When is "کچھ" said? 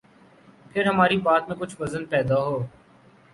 1.59-1.75